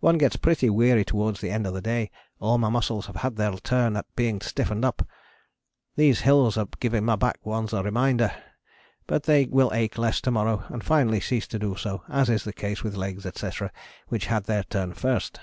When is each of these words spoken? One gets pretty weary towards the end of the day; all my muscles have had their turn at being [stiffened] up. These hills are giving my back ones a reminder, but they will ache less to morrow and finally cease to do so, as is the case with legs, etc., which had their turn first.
One 0.00 0.18
gets 0.18 0.34
pretty 0.34 0.68
weary 0.68 1.04
towards 1.04 1.40
the 1.40 1.52
end 1.52 1.64
of 1.64 1.74
the 1.74 1.80
day; 1.80 2.10
all 2.40 2.58
my 2.58 2.68
muscles 2.68 3.06
have 3.06 3.14
had 3.14 3.36
their 3.36 3.52
turn 3.52 3.96
at 3.96 4.16
being 4.16 4.40
[stiffened] 4.40 4.84
up. 4.84 5.06
These 5.94 6.22
hills 6.22 6.56
are 6.56 6.66
giving 6.80 7.04
my 7.04 7.14
back 7.14 7.46
ones 7.46 7.72
a 7.72 7.80
reminder, 7.80 8.32
but 9.06 9.22
they 9.22 9.44
will 9.44 9.72
ache 9.72 9.96
less 9.96 10.20
to 10.22 10.32
morrow 10.32 10.64
and 10.70 10.82
finally 10.82 11.20
cease 11.20 11.46
to 11.46 11.58
do 11.60 11.76
so, 11.76 12.02
as 12.08 12.28
is 12.28 12.42
the 12.42 12.52
case 12.52 12.82
with 12.82 12.96
legs, 12.96 13.24
etc., 13.24 13.70
which 14.08 14.26
had 14.26 14.46
their 14.46 14.64
turn 14.64 14.92
first. 14.92 15.38